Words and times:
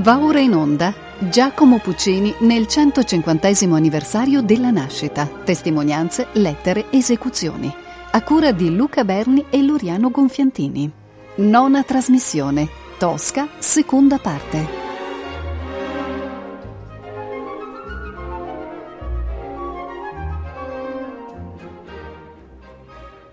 Va 0.00 0.18
ora 0.18 0.40
in 0.40 0.54
onda 0.54 0.94
Giacomo 1.18 1.78
Puccini 1.78 2.34
nel 2.40 2.66
150 2.66 3.48
anniversario 3.76 4.40
della 4.40 4.70
nascita. 4.70 5.26
Testimonianze, 5.26 6.28
lettere, 6.32 6.86
esecuzioni. 6.90 7.70
A 8.12 8.22
cura 8.22 8.52
di 8.52 8.74
Luca 8.74 9.04
Berni 9.04 9.44
e 9.50 9.62
Loriano 9.62 10.10
Gonfiantini. 10.10 10.90
Nona 11.34 11.82
trasmissione. 11.82 12.66
Tosca, 12.96 13.46
seconda 13.58 14.16
parte. 14.16 14.68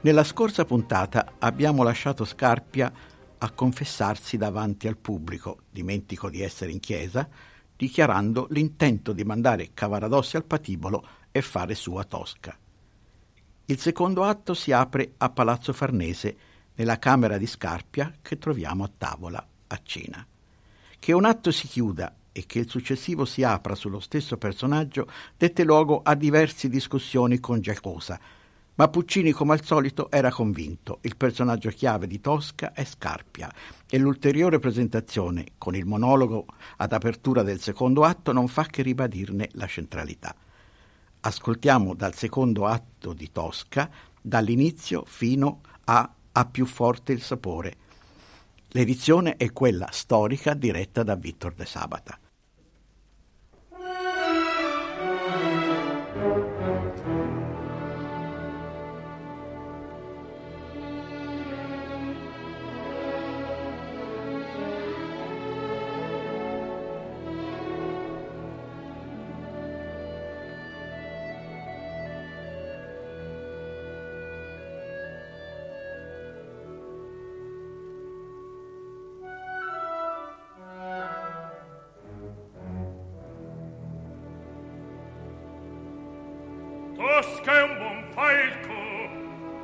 Nella 0.01 0.25
scorsa 0.25 0.65
puntata 0.65 1.31
abbiamo 1.39 1.83
lasciato 1.83 2.25
Scarpia 2.25 2.91
a 3.39 3.51
confessarsi 3.51 4.37
davanti 4.37 4.87
al 4.87 4.97
pubblico, 4.97 5.61
dimentico 5.69 6.29
di 6.29 6.41
essere 6.41 6.71
in 6.71 6.79
chiesa, 6.79 7.27
dichiarando 7.75 8.47
l'intento 8.51 9.13
di 9.13 9.23
mandare 9.23 9.71
Cavaradossi 9.73 10.35
al 10.35 10.45
patibolo 10.45 11.07
e 11.31 11.41
fare 11.41 11.75
sua 11.75 12.03
Tosca. 12.03 12.57
Il 13.65 13.79
secondo 13.79 14.23
atto 14.23 14.53
si 14.53 14.71
apre 14.71 15.13
a 15.17 15.29
Palazzo 15.29 15.73
Farnese, 15.73 16.37
nella 16.77 16.99
camera 16.99 17.37
di 17.37 17.47
Scarpia 17.47 18.13
che 18.21 18.37
troviamo 18.37 18.83
a 18.83 18.91
tavola 18.95 19.45
a 19.67 19.79
cena. 19.83 20.25
Che 20.99 21.11
un 21.11 21.25
atto 21.25 21.51
si 21.51 21.67
chiuda 21.67 22.15
e 22.31 22.45
che 22.45 22.59
il 22.59 22.69
successivo 22.69 23.25
si 23.25 23.43
apra 23.43 23.75
sullo 23.75 23.99
stesso 23.99 24.37
personaggio 24.37 25.07
dette 25.35 25.63
luogo 25.63 26.01
a 26.03 26.15
diverse 26.15 26.69
discussioni 26.69 27.39
con 27.39 27.61
Giacosa, 27.61 28.19
ma 28.77 28.89
Puccini, 28.89 29.31
come 29.31 29.53
al 29.53 29.63
solito, 29.63 30.11
era 30.11 30.31
convinto. 30.31 30.99
Il 31.01 31.15
personaggio 31.15 31.69
chiave 31.69 32.05
di 32.05 32.21
Tosca 32.21 32.73
è 32.73 32.83
Scarpia 32.83 33.51
e 33.89 33.97
l'ulteriore 33.97 34.59
presentazione, 34.59 35.53
con 35.57 35.75
il 35.75 35.85
monologo 35.85 36.45
ad 36.77 36.93
apertura 36.93 37.41
del 37.41 37.59
secondo 37.59 38.03
atto, 38.03 38.31
non 38.31 38.47
fa 38.47 38.65
che 38.65 38.83
ribadirne 38.83 39.49
la 39.53 39.65
centralità. 39.65 40.35
Ascoltiamo 41.21 41.95
dal 41.95 42.13
secondo 42.13 42.67
atto 42.67 43.13
di 43.13 43.31
Tosca, 43.31 43.89
dall'inizio 44.21 45.03
fino 45.05 45.61
a 45.85 46.11
A 46.33 46.45
più 46.45 46.67
forte 46.67 47.13
il 47.13 47.23
sapore. 47.23 47.75
L'edizione 48.69 49.37
è 49.37 49.51
quella 49.53 49.87
storica 49.91 50.53
diretta 50.53 51.01
da 51.01 51.15
Vittor 51.15 51.53
De 51.53 51.65
Sabata. 51.65 52.19
Tosca 86.97 87.59
è 87.59 87.61
un 87.61 87.77
buon 87.77 88.03
falco, 88.09 88.73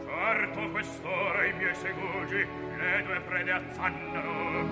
certo 0.06 0.70
quest'ora 0.70 1.45
i 1.45 1.53
miei 1.53 1.73
segugi 1.73 2.48
le 2.78 3.03
due 3.03 3.20
prede 3.22 3.52
azzannano. 3.52 4.63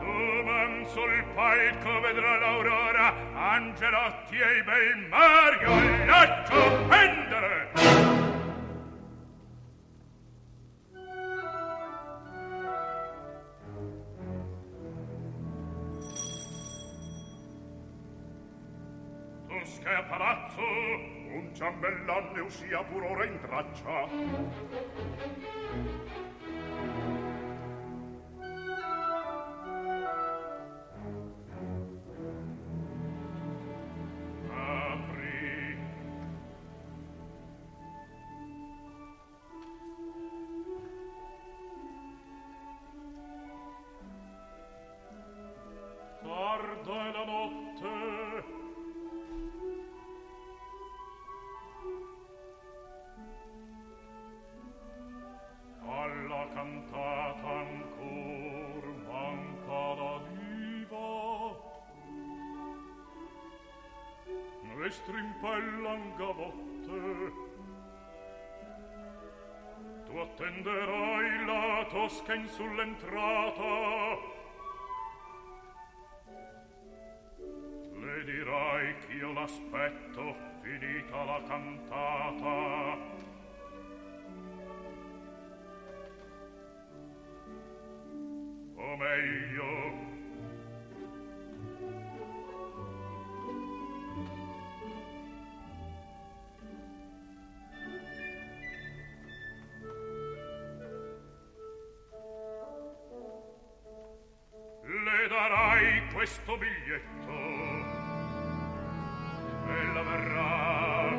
Duman 0.00 0.86
sul 0.88 1.24
palco 1.34 2.00
vedrà 2.00 2.38
l'aurora, 2.38 3.14
Angelotti 3.32 4.38
e 4.38 4.58
i 4.58 4.62
bei 4.62 5.06
Mario, 5.08 5.70
e 5.70 6.04
lascio 6.04 6.84
pendere! 6.86 7.57
Sia 22.50 22.82
pur 22.84 23.02
ora 23.04 23.24
in 23.24 23.38
traccia 23.40 24.08
strimpellan 64.90 66.16
gavotte 66.16 67.46
tu 70.08 70.16
attenderai 70.16 71.44
la 71.44 71.86
tosca 71.90 72.34
in 72.34 72.48
sull'entrata. 72.48 74.16
Le 77.92 78.24
dirai 78.24 78.94
ch'io 79.00 79.32
l'aspetto 79.32 80.34
finita 80.62 81.24
la 81.24 81.42
cantata. 81.46 82.96
O 88.76 88.96
meglio 88.96 90.07
questo 106.18 106.56
biglietto. 106.56 107.32
Ella 109.68 110.02
verrà. 110.02 111.14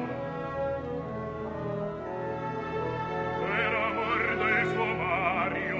Per 3.40 3.74
amor 3.76 4.36
del 4.36 4.68
suo 4.68 4.86
Mario. 4.96 5.78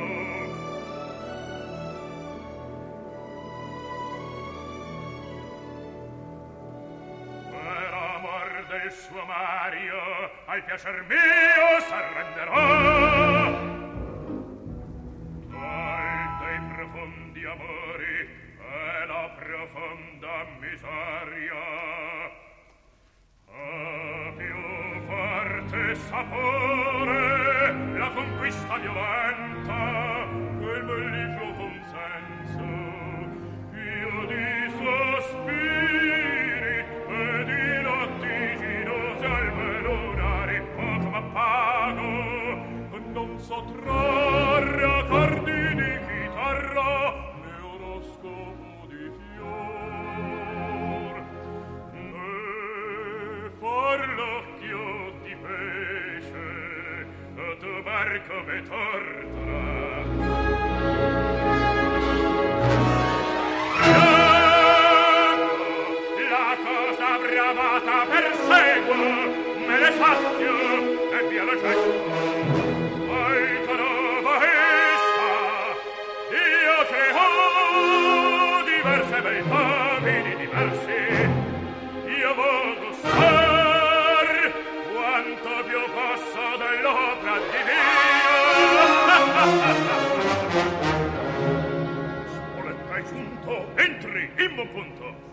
Per 7.52 7.94
amor 7.94 8.66
del 8.70 8.92
suo 8.94 9.26
Mario 9.26 10.32
al 10.46 10.64
piacer 10.64 11.04
mio 11.10 11.80
s'arrenderò 11.90 13.69
la 27.98 28.12
conquista 28.14 28.78
violenta 28.78 30.28
quel 30.60 30.84
mellifluo 30.84 31.54
consenso. 31.56 32.68
Io 33.74 34.26
di 34.28 34.48
sospiri 34.80 36.78
e 37.08 37.44
di 37.46 37.82
lattiginosi 37.82 39.26
al 39.26 39.54
melunari 39.56 40.62
poco 40.76 41.10
m'appago 41.10 42.10
non 43.14 43.40
so 43.40 43.64
trarre 43.84 44.19
entri 94.10 94.44
in 94.44 94.56
buon 94.56 94.72
punto 94.72 95.28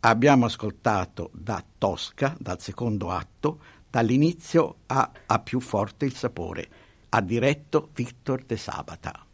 abbiamo 0.00 0.46
ascoltato 0.46 1.30
da 1.32 1.64
Tosca, 1.78 2.36
dal 2.38 2.60
secondo 2.60 3.10
atto, 3.10 3.58
dall'inizio 3.90 4.76
a 4.86 5.10
A 5.26 5.38
più 5.40 5.58
forte 5.58 6.04
il 6.04 6.14
sapore, 6.14 6.68
ha 7.08 7.20
diretto 7.20 7.90
Victor 7.92 8.44
De 8.44 8.56
Sabata. 8.56 9.24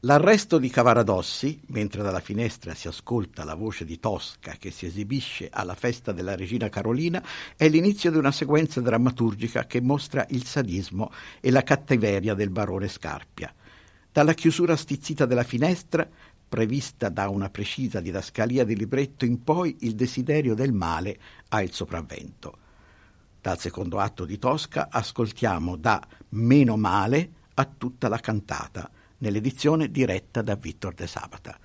L'arresto 0.00 0.58
di 0.58 0.68
Cavaradossi, 0.68 1.62
mentre 1.68 2.02
dalla 2.02 2.20
finestra 2.20 2.74
si 2.74 2.88
ascolta 2.88 3.42
la 3.44 3.54
voce 3.54 3.86
di 3.86 3.98
Tosca 3.98 4.56
che 4.58 4.70
si 4.70 4.84
esibisce 4.84 5.48
alla 5.50 5.74
festa 5.74 6.12
della 6.12 6.36
regina 6.36 6.68
Carolina, 6.68 7.24
è 7.56 7.66
l'inizio 7.68 8.10
di 8.10 8.18
una 8.18 8.30
sequenza 8.30 8.82
drammaturgica 8.82 9.64
che 9.64 9.80
mostra 9.80 10.26
il 10.28 10.44
sadismo 10.44 11.10
e 11.40 11.50
la 11.50 11.62
cattiveria 11.62 12.34
del 12.34 12.50
barone 12.50 12.88
Scarpia. 12.88 13.52
Dalla 14.12 14.34
chiusura 14.34 14.76
stizzita 14.76 15.26
della 15.26 15.44
finestra 15.44 16.08
prevista 16.48 17.08
da 17.08 17.28
una 17.28 17.50
precisa 17.50 18.00
didascalia 18.00 18.64
di 18.64 18.74
libretto 18.74 19.24
in 19.24 19.44
poi 19.44 19.76
il 19.80 19.94
desiderio 19.94 20.54
del 20.54 20.72
male 20.72 21.18
ha 21.48 21.62
il 21.62 21.72
sopravvento. 21.72 22.58
Dal 23.40 23.58
secondo 23.58 23.98
atto 23.98 24.24
di 24.24 24.38
Tosca 24.38 24.88
ascoltiamo 24.90 25.76
da 25.76 26.00
Meno 26.30 26.76
male 26.76 27.32
a 27.54 27.64
tutta 27.64 28.08
la 28.08 28.18
cantata, 28.18 28.90
nell'edizione 29.18 29.90
diretta 29.90 30.42
da 30.42 30.54
Vittor 30.54 30.94
De 30.94 31.06
Sabata. 31.06 31.58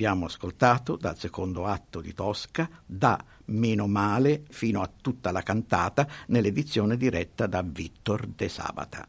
Abbiamo 0.00 0.24
ascoltato 0.24 0.96
dal 0.96 1.18
secondo 1.18 1.66
atto 1.66 2.00
di 2.00 2.14
Tosca, 2.14 2.66
da 2.86 3.22
Meno 3.46 3.86
male 3.86 4.44
fino 4.48 4.80
a 4.80 4.90
tutta 4.98 5.30
la 5.30 5.42
cantata 5.42 6.08
nell'edizione 6.28 6.96
diretta 6.96 7.46
da 7.46 7.60
Vittor 7.62 8.26
De 8.28 8.48
Sabata. 8.48 9.06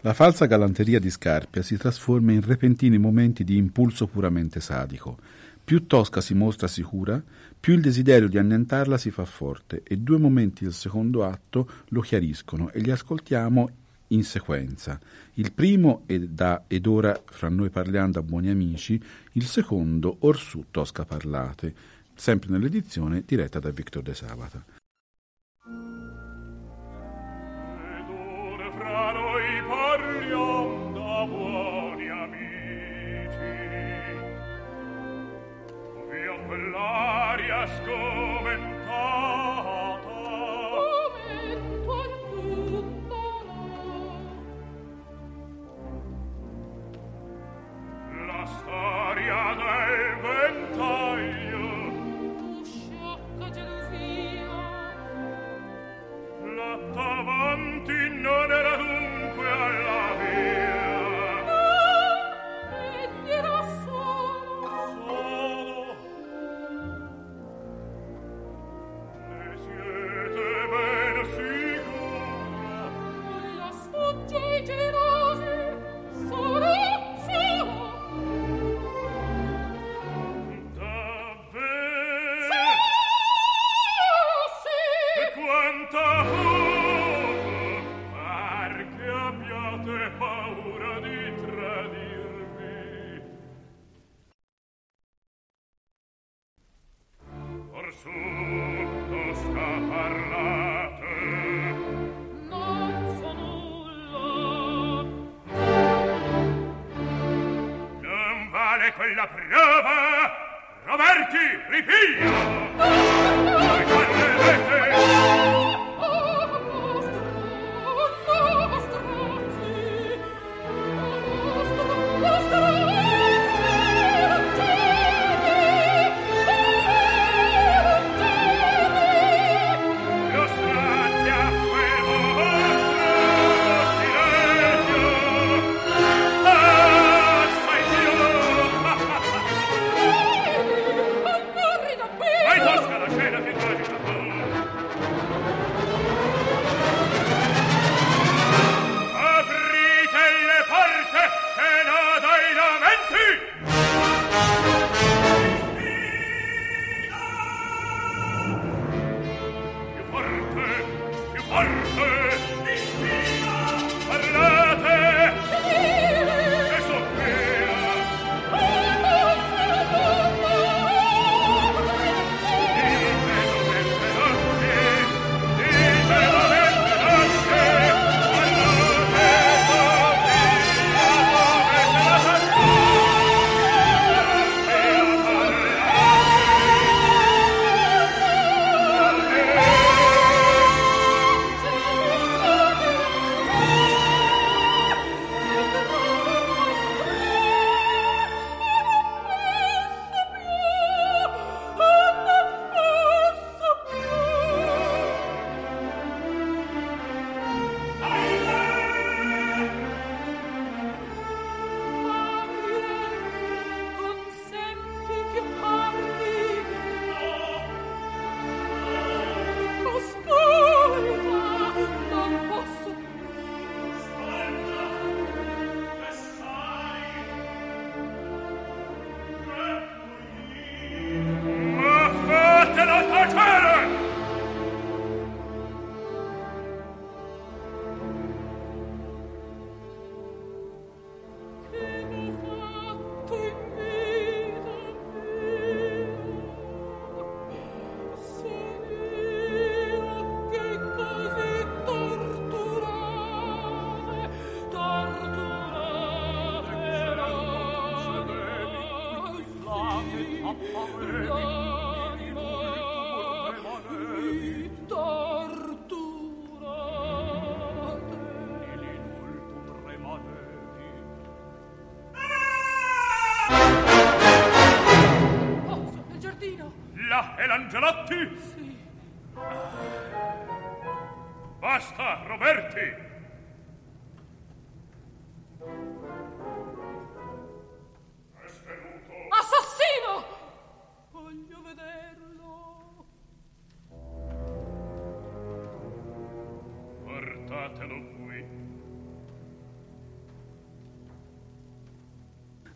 La 0.00 0.14
falsa 0.14 0.46
galanteria 0.46 0.98
di 0.98 1.10
Scarpia 1.10 1.60
si 1.60 1.76
trasforma 1.76 2.32
in 2.32 2.40
repentini 2.40 2.96
momenti 2.96 3.44
di 3.44 3.58
impulso 3.58 4.06
puramente 4.06 4.60
sadico. 4.60 5.18
Più 5.62 5.86
Tosca 5.86 6.22
si 6.22 6.32
mostra 6.32 6.68
sicura, 6.68 7.22
più 7.60 7.74
il 7.74 7.82
desiderio 7.82 8.28
di 8.28 8.38
annientarla 8.38 8.96
si 8.96 9.10
fa 9.10 9.26
forte 9.26 9.82
e 9.84 9.98
due 9.98 10.16
momenti 10.16 10.64
del 10.64 10.72
secondo 10.72 11.22
atto 11.22 11.68
lo 11.88 12.00
chiariscono 12.00 12.70
e 12.70 12.80
li 12.80 12.90
ascoltiamo 12.90 13.68
in 14.12 14.24
sequenza. 14.24 14.98
Il 15.34 15.52
primo 15.52 16.02
è 16.06 16.18
da 16.18 16.64
Ed 16.66 16.86
ora 16.86 17.20
fra 17.24 17.48
noi 17.48 17.70
parliamo 17.70 18.12
da 18.12 18.22
buoni 18.22 18.50
amici, 18.50 19.02
il 19.32 19.44
secondo 19.44 20.16
Orsù 20.20 20.66
Tosca 20.70 21.04
Parlate, 21.04 21.74
sempre 22.14 22.50
nell'edizione 22.50 23.22
diretta 23.26 23.58
da 23.58 23.70
Victor 23.70 24.02
De 24.02 24.14
Sabata. 24.14 24.81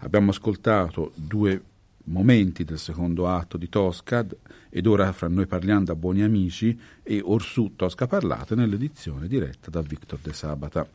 Abbiamo 0.07 0.31
ascoltato 0.31 1.11
due 1.17 1.61
momenti 2.05 2.63
del 2.63 2.79
secondo 2.79 3.27
atto 3.27 3.57
di 3.57 3.69
Tosca 3.69 4.25
ed 4.71 4.87
ora 4.87 5.11
fra 5.11 5.27
noi 5.27 5.47
parliamo 5.47 5.83
da 5.83 5.97
buoni 5.97 6.23
amici 6.23 6.79
e 7.03 7.21
Orsù 7.25 7.73
Tosca 7.75 8.07
Parlate 8.07 8.55
nell'edizione 8.55 9.27
diretta 9.27 9.69
da 9.69 9.83
Victor 9.83 10.21
De 10.23 10.33
Sabata. 10.33 10.89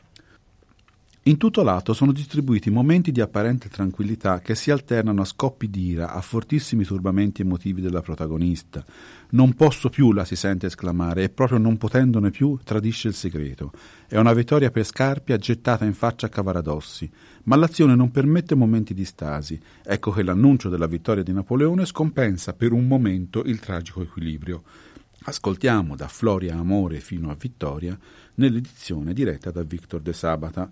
In 1.26 1.36
tutto 1.36 1.62
l'atto 1.62 1.92
sono 1.92 2.10
distribuiti 2.10 2.68
momenti 2.68 3.12
di 3.12 3.20
apparente 3.20 3.68
tranquillità 3.68 4.40
che 4.40 4.56
si 4.56 4.72
alternano 4.72 5.22
a 5.22 5.24
scoppi 5.24 5.70
d'ira, 5.70 6.12
a 6.12 6.20
fortissimi 6.20 6.82
turbamenti 6.82 7.42
emotivi 7.42 7.80
della 7.80 8.00
protagonista. 8.00 8.84
Non 9.30 9.54
posso 9.54 9.88
più, 9.88 10.10
la 10.10 10.24
si 10.24 10.34
sente 10.34 10.66
esclamare, 10.66 11.22
e 11.22 11.28
proprio 11.28 11.58
non 11.58 11.76
potendone 11.76 12.30
più 12.30 12.58
tradisce 12.64 13.06
il 13.06 13.14
segreto. 13.14 13.70
È 14.08 14.18
una 14.18 14.32
vittoria 14.32 14.72
per 14.72 14.84
Scarpia 14.84 15.36
gettata 15.36 15.84
in 15.84 15.94
faccia 15.94 16.26
a 16.26 16.28
Cavaradossi, 16.28 17.08
ma 17.44 17.54
l'azione 17.54 17.94
non 17.94 18.10
permette 18.10 18.56
momenti 18.56 18.92
di 18.92 19.04
stasi. 19.04 19.60
Ecco 19.84 20.10
che 20.10 20.24
l'annuncio 20.24 20.68
della 20.68 20.88
vittoria 20.88 21.22
di 21.22 21.32
Napoleone 21.32 21.86
scompensa 21.86 22.52
per 22.52 22.72
un 22.72 22.88
momento 22.88 23.44
il 23.44 23.60
tragico 23.60 24.02
equilibrio. 24.02 24.64
Ascoltiamo 25.22 25.94
da 25.94 26.08
Floria 26.08 26.56
Amore 26.56 26.98
fino 26.98 27.30
a 27.30 27.36
Vittoria 27.38 27.96
nell'edizione 28.34 29.12
diretta 29.12 29.52
da 29.52 29.62
Victor 29.62 30.00
De 30.00 30.12
Sabata. 30.12 30.68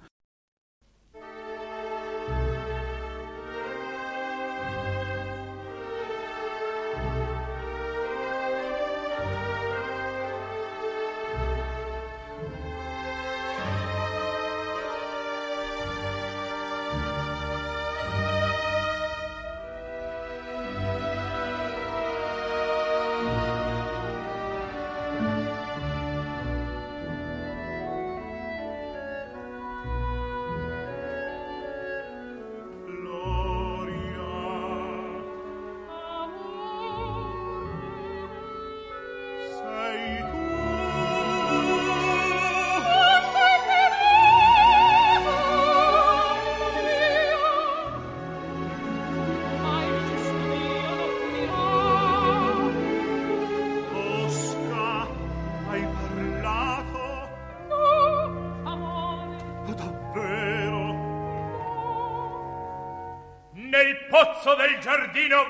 Dino 65.20 65.49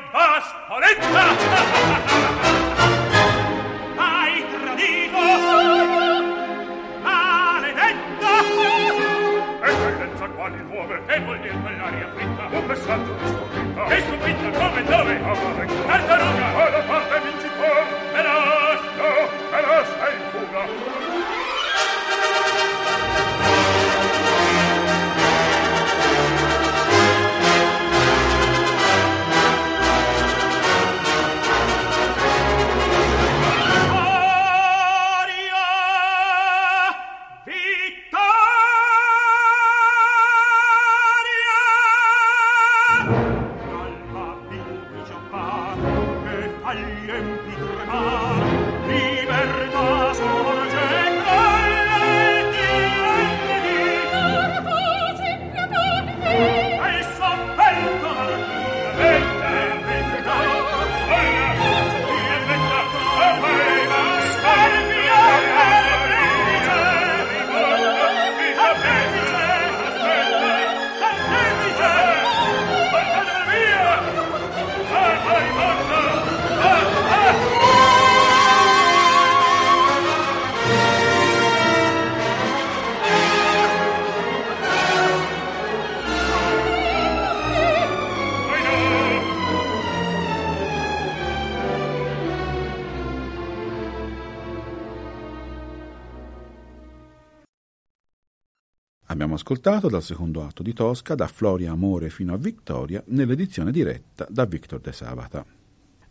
ascoltato 99.40 99.88
dal 99.88 100.03
secondo 100.03 100.44
atto 100.44 100.62
di 100.62 100.74
Tosca 100.74 101.14
da 101.14 101.26
Floria 101.26 101.72
Amore 101.72 102.11
fino 102.11 102.35
a 102.35 102.37
Vittoria 102.37 103.03
nell'edizione 103.07 103.72
diretta 103.72 104.26
da 104.29 104.44
Victor 104.44 104.81
De 104.81 104.92
Savata. 104.92 105.46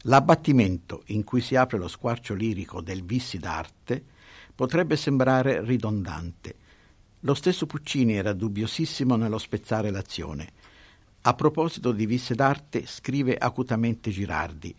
L'abbattimento 0.03 1.03
in 1.07 1.23
cui 1.23 1.39
si 1.39 1.55
apre 1.55 1.77
lo 1.77 1.87
squarcio 1.87 2.33
lirico 2.33 2.81
del 2.81 3.03
Vissi 3.03 3.37
d'arte 3.37 4.03
potrebbe 4.55 4.95
sembrare 4.95 5.63
ridondante. 5.63 6.55
Lo 7.19 7.35
stesso 7.35 7.67
Puccini 7.67 8.15
era 8.15 8.33
dubbiosissimo 8.33 9.15
nello 9.15 9.37
spezzare 9.37 9.91
l'azione. 9.91 10.49
A 11.21 11.33
proposito 11.35 11.91
di 11.91 12.07
Visse 12.07 12.33
d'arte, 12.33 12.87
scrive 12.87 13.37
acutamente 13.37 14.09
Girardi, 14.09 14.73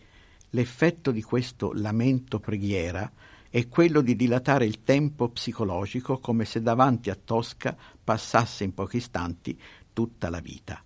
l'effetto 0.49 1.11
di 1.11 1.21
questo 1.21 1.71
lamento 1.73 2.39
preghiera 2.39 3.09
è 3.51 3.67
quello 3.67 3.99
di 3.99 4.15
dilatare 4.15 4.65
il 4.65 4.81
tempo 4.81 5.27
psicologico 5.27 6.19
come 6.19 6.45
se 6.45 6.61
davanti 6.61 7.09
a 7.09 7.17
Tosca 7.21 7.75
passasse 8.01 8.63
in 8.63 8.73
pochi 8.73 8.97
istanti 8.97 9.59
tutta 9.91 10.29
la 10.29 10.39
vita. 10.39 10.81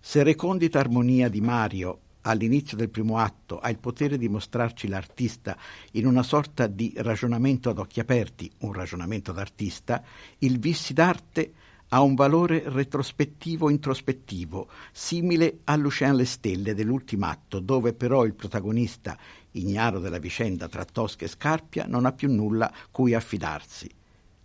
Se 0.00 0.24
recondita 0.24 0.80
armonia 0.80 1.28
di 1.28 1.40
Mario 1.40 2.00
all'inizio 2.22 2.76
del 2.76 2.90
primo 2.90 3.18
atto 3.18 3.60
ha 3.60 3.70
il 3.70 3.78
potere 3.78 4.18
di 4.18 4.28
mostrarci 4.28 4.88
l'artista 4.88 5.56
in 5.92 6.06
una 6.06 6.24
sorta 6.24 6.66
di 6.66 6.92
ragionamento 6.96 7.70
ad 7.70 7.78
occhi 7.78 8.00
aperti, 8.00 8.50
un 8.58 8.72
ragionamento 8.72 9.30
d'artista, 9.30 10.02
il 10.38 10.58
vissi 10.58 10.92
d'arte 10.92 11.52
ha 11.90 12.00
un 12.00 12.16
valore 12.16 12.64
retrospettivo-introspettivo, 12.66 14.68
simile 14.90 15.60
a 15.64 15.76
Lucien 15.76 16.16
le 16.16 16.24
Stelle 16.24 16.74
dell'ultimo 16.74 17.26
atto, 17.26 17.60
dove 17.60 17.92
però 17.92 18.24
il 18.24 18.34
protagonista, 18.34 19.16
ignaro 19.58 19.98
della 19.98 20.18
vicenda 20.18 20.68
tra 20.68 20.84
Tosca 20.84 21.24
e 21.24 21.28
Scarpia, 21.28 21.86
non 21.86 22.06
ha 22.06 22.12
più 22.12 22.32
nulla 22.32 22.72
cui 22.90 23.14
affidarsi. 23.14 23.88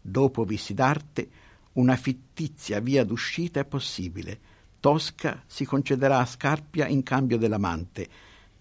Dopo 0.02 0.44
Vissi 0.44 0.74
d'arte, 0.74 1.30
una 1.74 1.96
fittizia 1.96 2.80
via 2.80 3.04
d'uscita 3.04 3.60
è 3.60 3.66
possibile. 3.66 4.40
Tosca 4.80 5.44
si 5.46 5.66
concederà 5.66 6.20
a 6.20 6.26
Scarpia 6.26 6.88
in 6.88 7.04
cambio 7.04 7.38
dell'amante, 7.38 8.10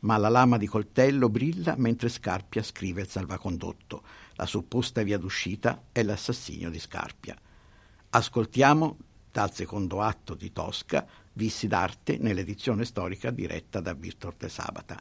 ma 0.01 0.17
la 0.17 0.29
lama 0.29 0.59
di 0.59 0.67
coltello 0.67 1.29
brilla 1.29 1.75
mentre 1.77 2.09
Scarpia 2.09 2.63
scrive 2.63 3.03
il 3.03 3.09
salvacondotto. 3.09 4.03
La 4.35 4.47
supposta 4.47 5.03
via 5.03 5.19
d'uscita 5.19 5.85
è 5.93 6.03
l'assassinio 6.03 6.71
di 6.71 6.79
Scarpia. 6.79 7.37
Ascoltiamo 8.11 8.97
dal 9.31 9.53
secondo 9.53 10.03
atto 10.03 10.35
di 10.35 10.53
Tosca, 10.53 11.07
Vissi 11.33 11.69
d'arte 11.69 12.19
nell'edizione 12.19 12.85
storica 12.85 13.31
diretta 13.31 13.81
da 13.81 13.95
Victor 13.95 14.35
de 14.37 14.49
Sabata. 14.49 15.01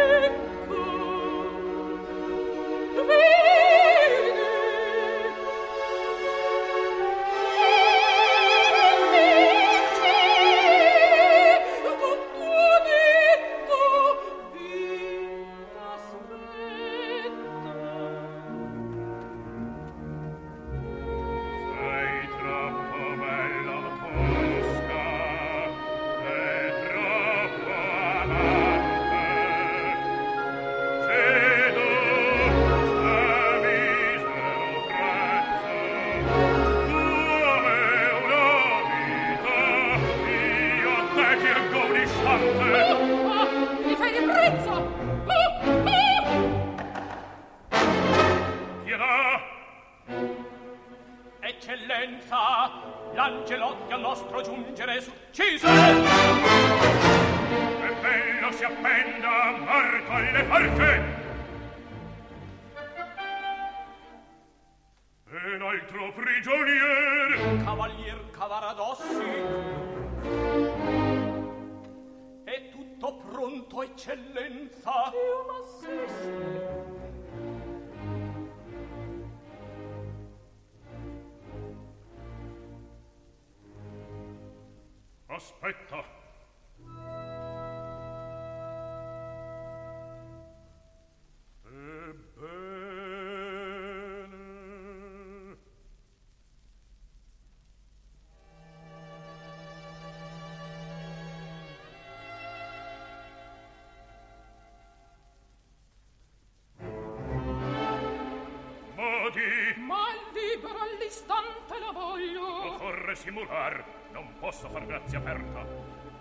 occorre 113.11 113.15
simular, 113.15 113.83
non 114.11 114.27
posso 114.39 114.69
far 114.69 114.85
grazia 114.85 115.19
aperta. 115.19 115.65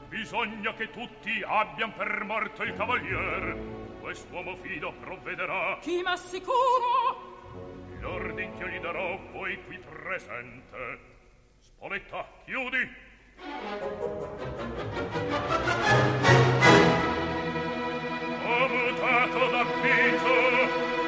Bisogna 0.08 0.74
che 0.74 0.90
tutti 0.90 1.42
abbian 1.44 1.92
per 1.94 2.24
morto 2.24 2.62
il 2.62 2.74
cavalier. 2.74 3.56
Quest'uomo 4.00 4.56
fido 4.56 4.92
provvederà. 5.00 5.78
Chi 5.80 6.02
m'assicuro 6.02 7.28
L'ordin 8.00 8.56
che 8.56 8.64
io 8.64 8.68
gli 8.68 8.80
darò 8.80 9.18
voi 9.30 9.62
qui 9.66 9.78
presente. 9.78 10.98
Spoletta, 11.60 12.26
chiudi. 12.44 12.88
Ho 18.42 18.68
mutato 18.68 19.50
d'avviso. 19.50 20.99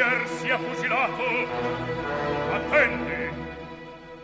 Prigionier 0.00 0.28
sia 0.28 0.58
fucilato. 0.58 1.24
Attendi. 2.54 3.28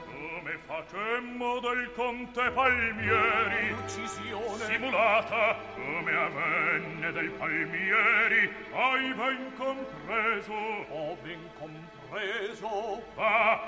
Come 0.06 0.58
facemmo 0.64 1.60
del 1.60 1.92
conte 1.94 2.50
Palmieri? 2.50 3.72
Uccisione 3.72 4.64
Simulata 4.64 5.56
come 5.74 6.16
avvenne 6.16 7.12
del 7.12 7.30
Palmieri, 7.32 8.50
hai 8.72 9.12
ben 9.12 9.52
compreso. 9.58 10.52
Ho 10.52 11.16
ben 11.20 11.50
compreso 11.58 13.02
Va, 13.14 13.60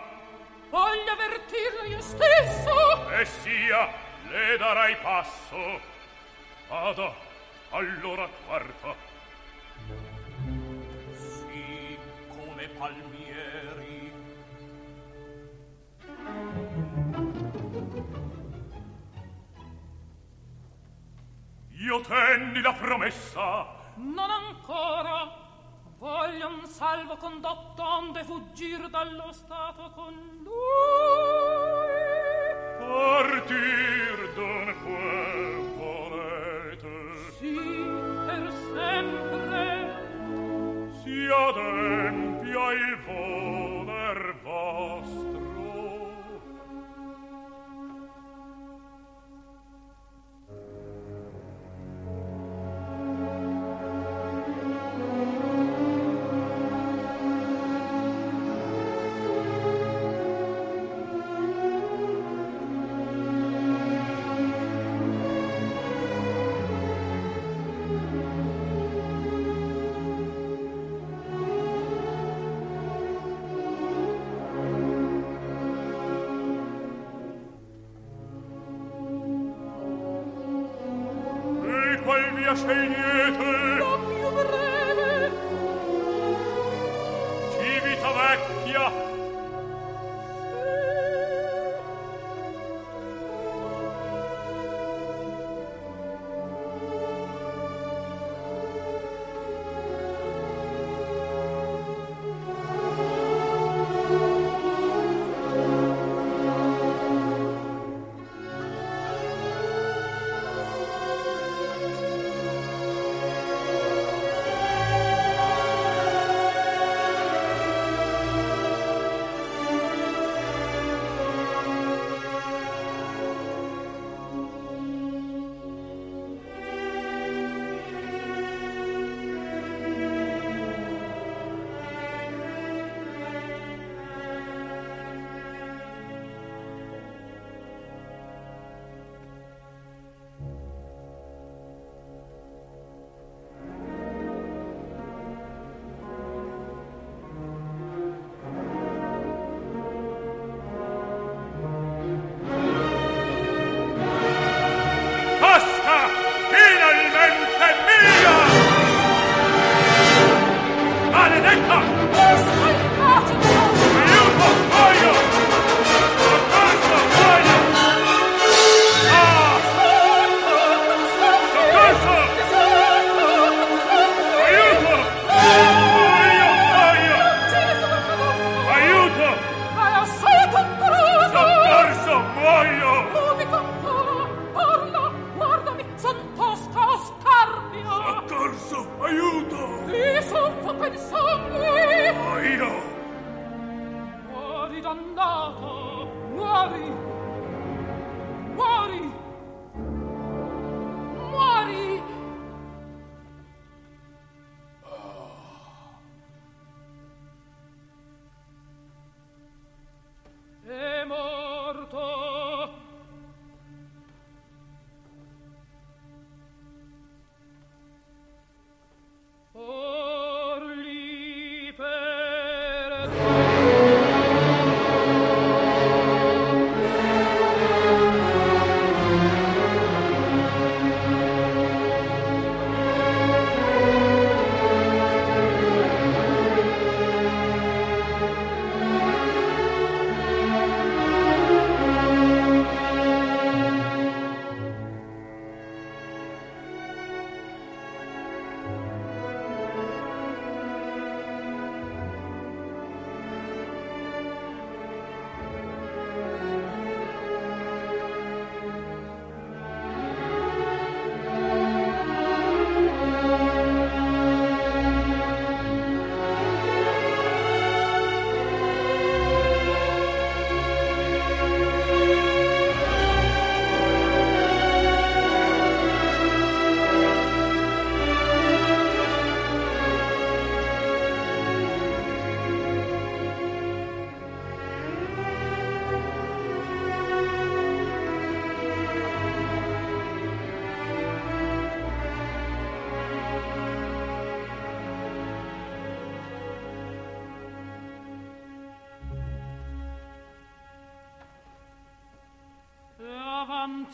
Voglio 0.70 1.12
avvertirla 1.12 1.84
io 1.88 2.00
stesso 2.00 3.10
e 3.10 3.24
sia, 3.26 3.86
le 4.30 4.56
darai 4.56 4.96
passo. 5.02 5.80
Vada, 6.68 7.12
allora 7.70 8.26
quarta. 8.46 9.07
Palmieri 12.78 14.12
Io 21.80 22.00
tenni 22.02 22.60
la 22.60 22.72
promessa. 22.72 23.66
Non 23.96 24.30
ancora 24.30 25.46
Voglio 25.98 26.48
un 26.48 26.64
salvo 26.66 27.16
condotto 27.16 27.82
onde 27.82 28.22
fuggir 28.22 28.88
dallo 28.88 29.32
stato 29.32 29.90
con 29.96 30.14
lui 30.44 31.58
Partir 32.78 34.32
dunque 34.34 35.74
volete. 35.76 37.32
Sì, 37.38 37.56
per 38.24 38.52
sempre 38.72 39.50
Si 41.02 41.26
adempia 41.26 42.27
il 42.72 42.96
voler 43.06 44.34
vostro. 44.44 45.27
Marshall. 82.66 82.87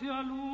Davanti 0.00 0.53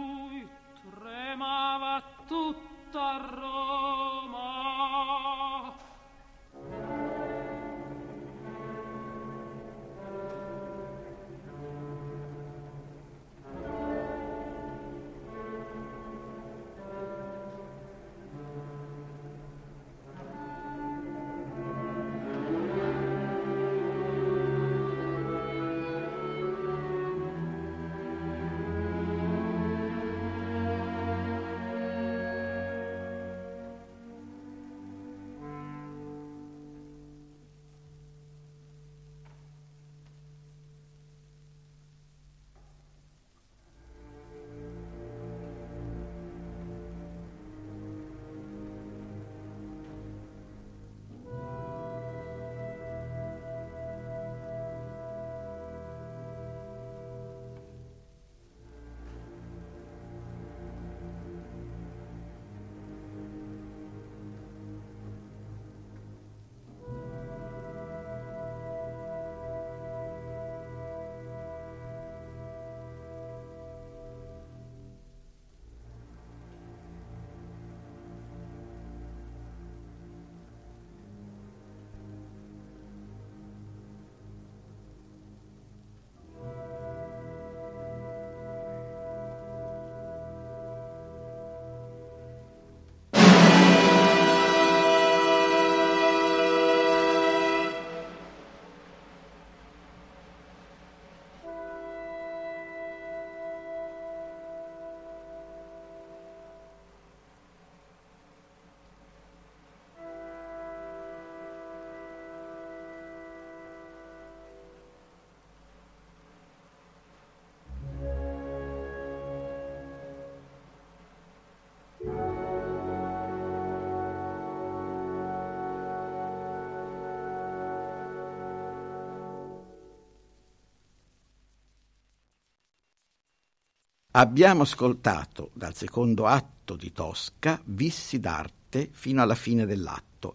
Abbiamo 134.12 134.62
ascoltato 134.62 135.51
dal 135.53 135.77
secondo 135.77 136.27
atto 136.27 136.75
di 136.75 136.90
Tosca 136.90 137.61
Vissi 137.66 138.18
d'arte 138.18 138.88
fino 138.90 139.23
alla 139.23 139.37
fine 139.37 139.66
dell'atto, 139.66 140.35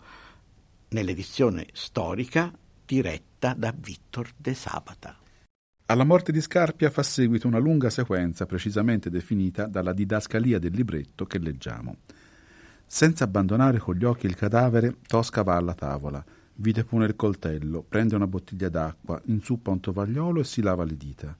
nell'edizione 0.90 1.68
storica 1.74 2.58
diretta 2.86 3.54
da 3.54 3.74
Vittor 3.78 4.30
De 4.38 4.54
Sabata. 4.54 5.18
Alla 5.88 6.06
morte 6.06 6.32
di 6.32 6.40
Scarpia 6.40 6.90
fa 6.90 7.04
seguito 7.04 7.48
una 7.48 7.58
lunga 7.58 7.90
sequenza 7.90 8.46
precisamente 8.46 9.10
definita 9.10 9.68
dalla 9.68 9.92
didascalia 9.92 10.58
del 10.58 10.72
libretto 10.72 11.26
che 11.26 11.38
leggiamo. 11.38 11.98
Senza 12.86 13.26
abbandonare 13.26 13.80
con 13.80 13.96
gli 13.96 14.06
occhi 14.06 14.26
il 14.26 14.36
cadavere, 14.36 15.00
Tosca 15.06 15.44
va 15.44 15.58
alla 15.58 15.74
tavola, 15.74 16.24
vide 16.54 16.86
pone 16.86 17.08
il 17.08 17.18
coltello, 17.18 17.84
prende 17.84 18.16
una 18.16 18.26
bottiglia 18.26 18.70
d'acqua, 18.70 19.22
insuppa 19.26 19.72
un 19.72 19.82
tovagliolo 19.82 20.40
e 20.40 20.46
si 20.46 20.62
lava 20.62 20.86
le 20.86 20.96
dita. 20.96 21.36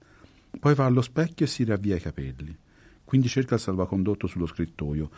Poi 0.58 0.74
va 0.74 0.84
allo 0.84 1.02
specchio 1.02 1.46
e 1.46 1.48
si 1.48 1.64
riavvia 1.64 1.96
i 1.96 2.00
capelli. 2.00 2.56
Quindi 3.04 3.28
cerca 3.28 3.54
il 3.54 3.60
salvacondotto 3.60 4.26
sullo 4.26 4.46
scrittoio. 4.46 5.10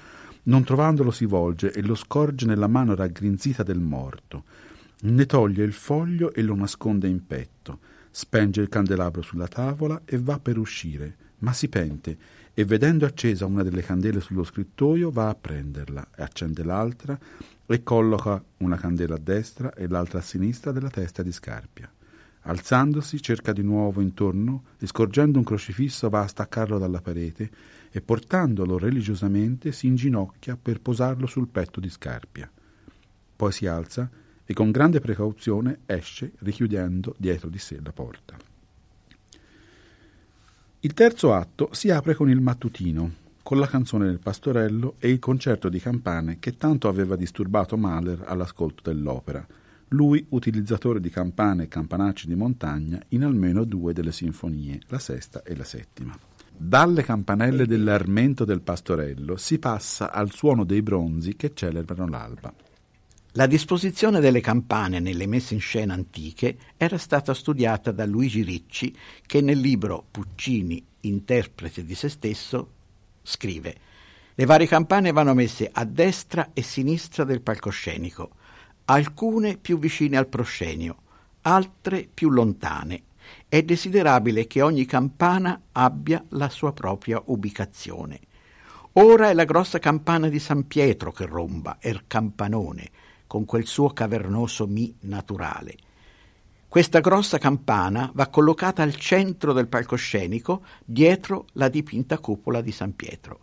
Non 0.45 0.65
trovandolo 0.65 1.11
si 1.11 1.25
volge 1.25 1.73
e 1.73 1.83
lo 1.83 1.95
scorge 1.95 2.47
nella 2.47 2.67
mano 2.67 2.95
raggrinzita 2.95 3.63
del 3.63 3.81
morto. 3.81 4.45
Ne 5.01 5.27
toglie 5.27 5.65
il 5.65 5.73
foglio 5.73 6.33
e 6.33 6.43
lo 6.43 6.55
nasconde 6.55 7.09
in 7.09 7.27
petto. 7.27 7.79
Spenge 8.11 8.61
il 8.61 8.69
candelabro 8.69 9.23
sulla 9.23 9.49
tavola 9.49 10.03
e 10.05 10.19
va 10.19 10.39
per 10.39 10.59
uscire, 10.59 11.17
ma 11.39 11.53
si 11.53 11.69
pente 11.69 12.19
e 12.59 12.65
vedendo 12.65 13.07
accesa 13.07 13.47
una 13.47 13.63
delle 13.63 13.83
candele 13.83 14.21
sullo 14.21 14.43
scrittoio 14.43 15.11
va 15.13 15.29
a 15.29 15.35
prenderla, 15.37 16.09
accende 16.17 16.65
l'altra 16.65 17.17
e 17.65 17.83
colloca 17.85 18.43
una 18.59 18.77
candela 18.77 19.15
a 19.15 19.21
destra 19.23 19.73
e 19.75 19.87
l'altra 19.87 20.19
a 20.19 20.23
sinistra 20.23 20.73
della 20.73 20.91
testa 20.91 21.23
di 21.23 21.31
Scarpia. 21.31 21.89
Alzandosi 22.43 23.21
cerca 23.21 23.53
di 23.53 23.63
nuovo 23.63 24.01
intorno 24.01 24.65
e 24.79 24.87
scorgendo 24.87 25.39
un 25.39 25.45
crocifisso 25.45 26.09
va 26.09 26.23
a 26.23 26.29
staccarlo 26.29 26.79
dalla 26.79 27.01
parete 27.01 27.51
e 27.91 28.01
portandolo 28.01 28.79
religiosamente 28.79 29.73
si 29.73 29.87
inginocchia 29.87 30.57
per 30.61 30.81
posarlo 30.81 31.27
sul 31.27 31.49
petto 31.49 31.81
di 31.81 31.89
Scarpia. 31.89 32.51
Poi 33.37 33.53
si 33.53 33.67
alza 33.67 34.09
e 34.45 34.55
con 34.55 34.71
grande 34.71 35.01
precauzione 35.01 35.81
esce 35.85 36.33
richiudendo 36.39 37.15
dietro 37.19 37.51
di 37.51 37.59
sé 37.59 37.79
la 37.83 37.93
porta. 37.93 38.37
Il 40.81 40.95
terzo 40.95 41.35
atto 41.35 41.71
si 41.73 41.91
apre 41.91 42.15
con 42.15 42.31
il 42.31 42.41
mattutino, 42.41 43.13
con 43.43 43.59
la 43.59 43.67
canzone 43.67 44.07
del 44.07 44.21
pastorello 44.21 44.95
e 44.99 45.11
il 45.11 45.19
concerto 45.19 45.69
di 45.69 45.81
campane 45.81 46.39
che 46.39 46.57
tanto 46.57 46.89
aveva 46.89 47.17
disturbato 47.17 47.77
Mahler 47.77 48.23
all'ascolto 48.27 48.91
dell'opera, 48.91 49.47
lui 49.89 50.25
utilizzatore 50.31 51.01
di 51.01 51.11
campane 51.11 51.65
e 51.65 51.69
campanacci 51.69 52.27
di 52.27 52.35
montagna 52.35 53.01
in 53.09 53.25
almeno 53.25 53.65
due 53.65 53.93
delle 53.93 54.13
sinfonie, 54.13 54.81
la 54.89 54.99
sesta 54.99 55.43
e 55.43 55.57
la 55.57 55.65
settima. 55.65 56.19
Dalle 56.61 57.05
campanelle 57.05 57.67
dell'armento 57.67 58.45
del 58.45 58.63
pastorello 58.63 59.37
si 59.37 59.59
passa 59.59 60.11
al 60.11 60.33
suono 60.33 60.65
dei 60.65 60.83
bronzi 60.83 61.37
che 61.37 61.55
celebrano 61.55 62.09
l'alba. 62.09 62.53
La 63.33 63.47
disposizione 63.47 64.19
delle 64.19 64.41
campane 64.41 64.99
nelle 64.99 65.27
messe 65.27 65.55
in 65.55 65.61
scena 65.61 65.95
antiche 65.95 66.59
era 66.77 66.99
stata 66.99 67.33
studiata 67.33 67.93
da 67.93 68.05
Luigi 68.05 68.43
Ricci 68.43 68.93
che 69.25 69.41
nel 69.41 69.59
libro 69.59 70.05
Puccini, 70.11 70.85
interprete 71.03 71.85
di 71.85 71.95
se 71.95 72.09
stesso, 72.09 72.73
scrive 73.23 73.77
Le 74.35 74.45
varie 74.45 74.67
campane 74.67 75.13
vanno 75.13 75.35
messe 75.35 75.71
a 75.73 75.85
destra 75.85 76.51
e 76.53 76.63
sinistra 76.63 77.23
del 77.23 77.41
palcoscenico, 77.41 78.31
alcune 78.91 79.59
più 79.59 79.79
vicine 79.79 80.17
al 80.17 80.29
proscenio, 80.29 80.97
altre 81.43 82.09
più 82.13 82.31
lontane. 82.31 83.03
È 83.47 83.63
desiderabile 83.63 84.47
che 84.47 84.63
ogni 84.63 84.87
campana 84.87 85.61
abbia 85.73 86.25
la 86.31 86.49
sua 86.49 86.73
propria 86.73 87.21
ubicazione. 87.27 88.21
Ora 88.93 89.29
è 89.29 89.35
la 89.35 89.45
grossa 89.45 89.79
campana 89.79 90.29
di 90.29 90.39
San 90.39 90.67
Pietro 90.67 91.13
che 91.13 91.27
romba, 91.27 91.77
er 91.81 92.05
campanone, 92.07 92.91
con 93.27 93.45
quel 93.45 93.67
suo 93.67 93.91
cavernoso 93.91 94.67
mi 94.67 94.95
naturale. 95.01 95.77
Questa 96.67 97.01
grossa 97.01 97.37
campana 97.37 98.11
va 98.15 98.29
collocata 98.29 98.83
al 98.83 98.97
centro 98.97 99.53
del 99.53 99.69
palcoscenico, 99.69 100.65
dietro 100.85 101.47
la 101.53 101.69
dipinta 101.69 102.19
cupola 102.19 102.63
di 102.63 102.73
San 102.73 102.97
Pietro. 102.97 103.41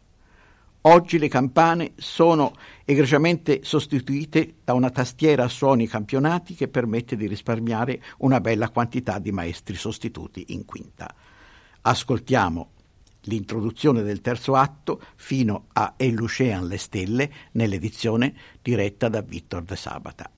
Oggi 0.88 1.18
le 1.18 1.30
campane 1.30 1.94
sono 1.96 2.54
egregiamente 2.86 3.62
sostituite 3.64 4.58
da 4.64 4.74
una 4.74 4.92
tastiera 4.92 5.46
a 5.46 5.48
suoni 5.48 5.88
campionati 5.88 6.54
che 6.54 6.68
permette 6.68 7.16
di 7.16 7.26
risparmiare 7.26 8.04
una 8.20 8.40
bella 8.40 8.70
quantità 8.70 9.18
di 9.18 9.32
maestri 9.32 9.76
sostituti 9.76 10.46
in 10.50 10.64
quinta. 10.64 11.12
Ascoltiamo 11.82 12.70
l'introduzione 13.22 14.04
del 14.04 14.22
terzo 14.22 14.54
atto 14.54 15.02
fino 15.16 15.70
a 15.74 15.96
E 15.98 16.12
Lucean 16.12 16.68
le 16.68 16.78
stelle 16.78 17.32
nell'edizione 17.54 18.36
diretta 18.62 19.10
da 19.10 19.22
Vittor 19.22 19.64
De 19.64 19.76
Sabata. 19.76 20.30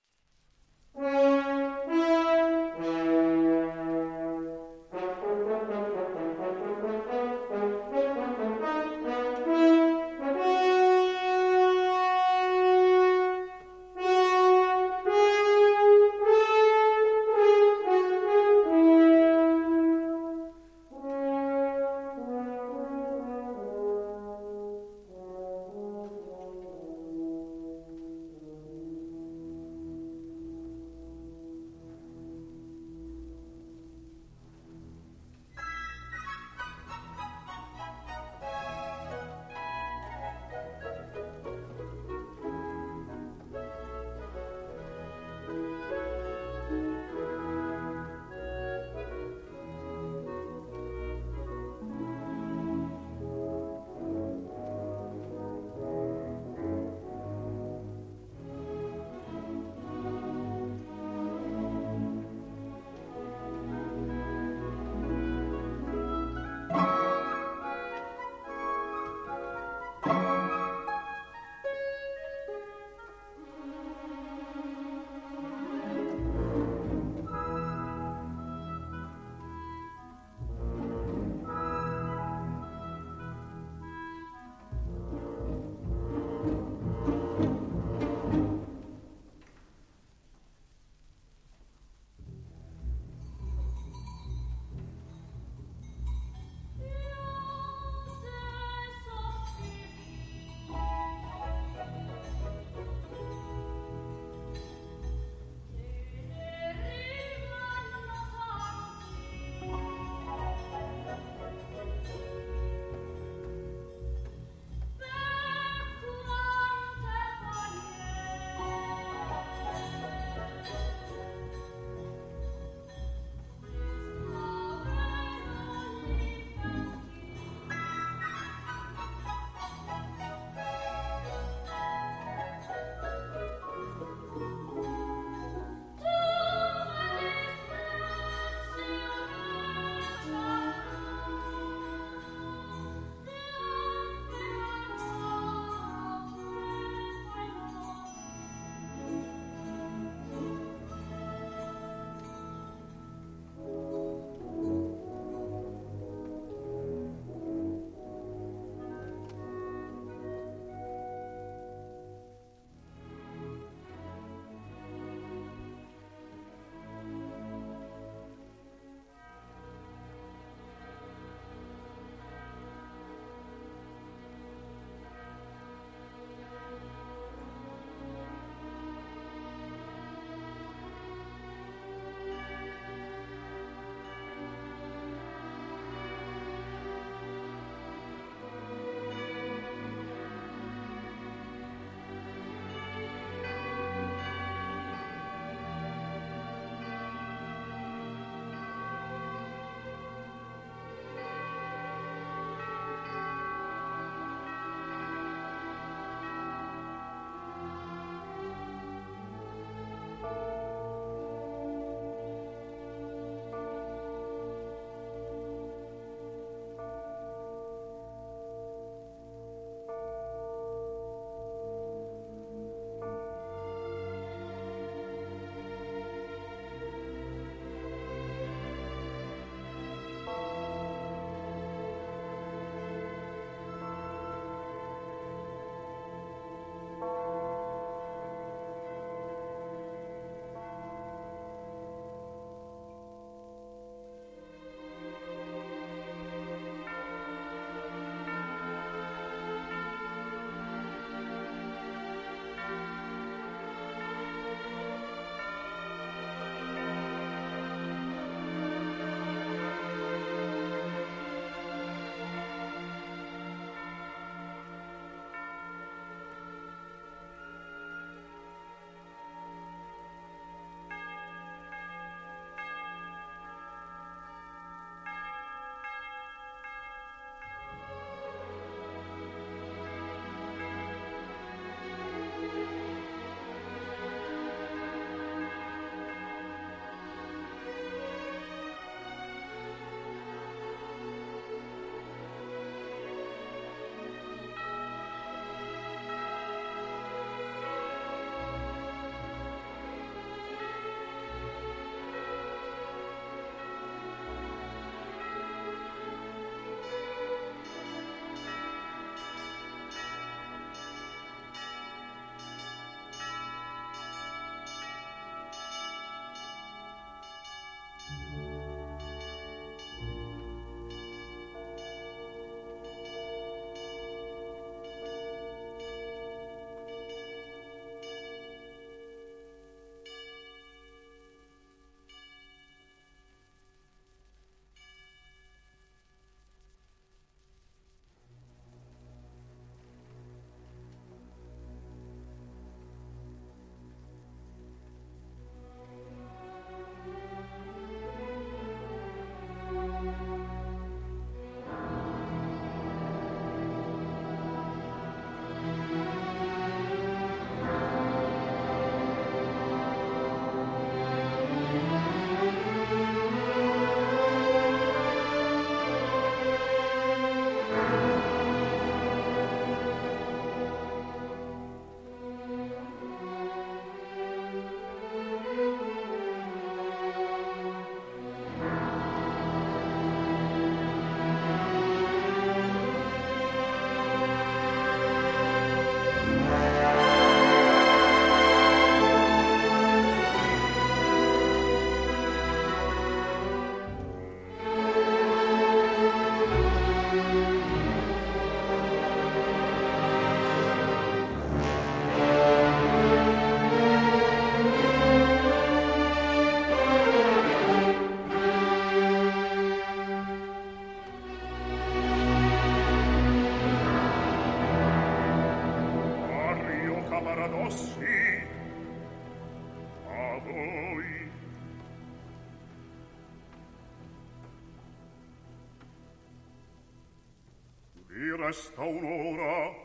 resta 428.48 428.82
un'ora 428.82 429.76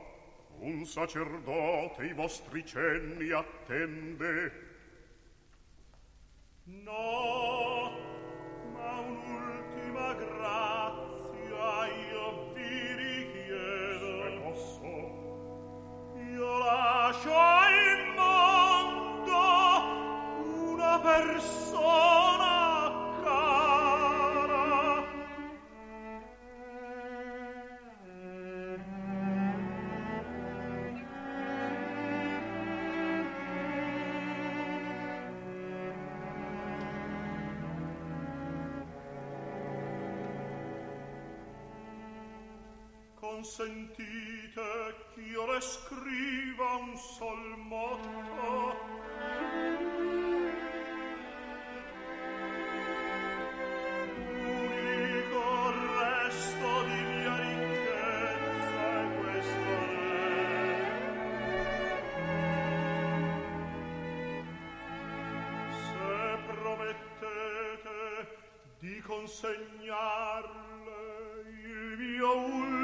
un 0.60 0.84
sacerdote 0.86 2.04
i 2.04 2.12
vostri 2.12 2.64
cenni 2.64 3.32
attende. 3.32 4.71
consentite 43.52 44.64
ch'io 45.12 45.44
le 45.52 45.60
scriva 45.60 46.76
un 46.76 46.96
sol 46.96 47.58
motto. 47.58 48.76
Unico 54.48 55.70
resto 55.98 56.82
di 56.84 57.02
mia 57.12 57.36
ricchezza 57.36 58.86
questo 59.20 59.74
è 59.76 60.72
se 65.76 66.38
promettete 66.46 68.00
di 68.78 68.96
consegnarle 69.02 70.60
il 71.64 71.98
mio 71.98 72.30
ultimo 72.36 72.81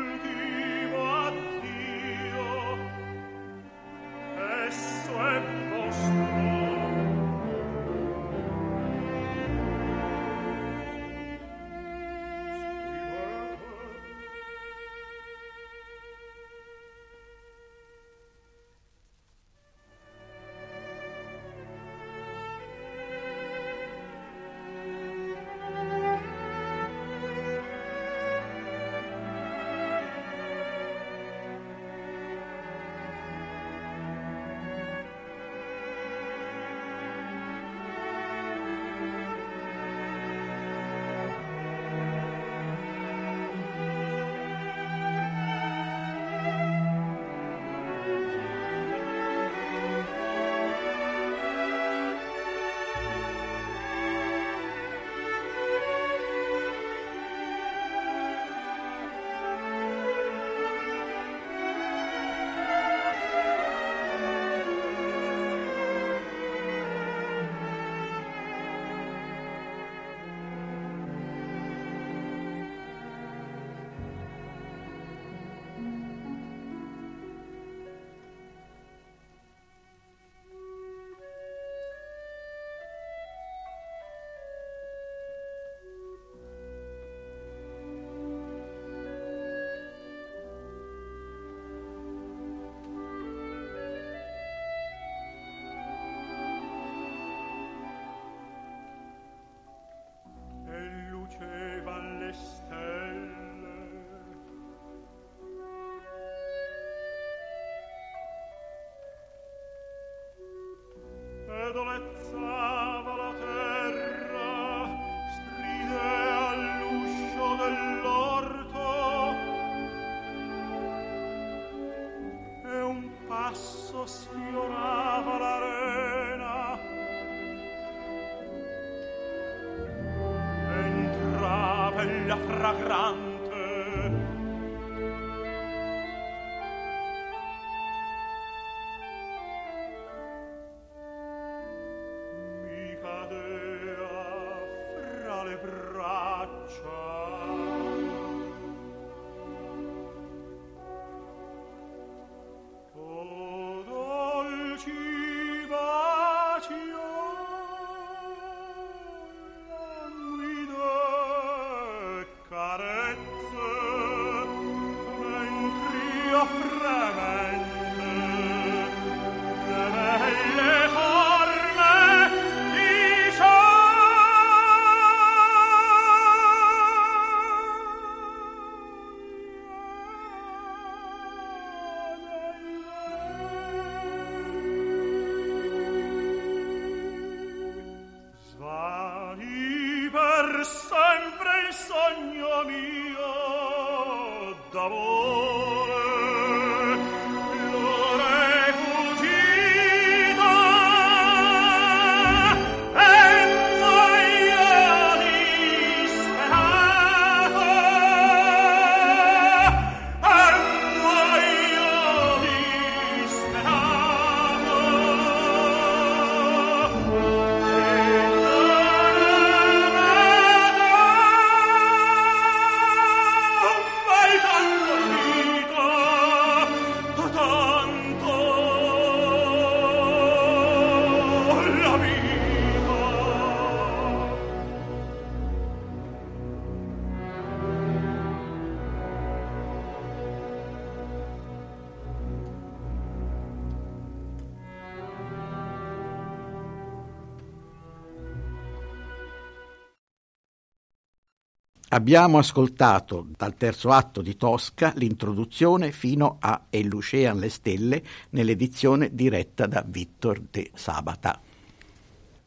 Abbiamo 251.99 252.39
ascoltato 252.39 253.27
dal 253.37 253.57
terzo 253.57 253.91
atto 253.91 254.23
di 254.23 254.37
Tosca 254.37 254.93
l'introduzione 254.95 255.91
fino 255.91 256.37
a 256.39 256.67
E 256.71 256.85
Lucean 256.85 257.41
le 257.41 257.49
stelle 257.49 258.01
nell'edizione 258.31 259.13
diretta 259.13 259.67
da 259.67 259.85
Vittor 259.85 260.41
de 260.49 260.71
Sabata. 260.75 261.41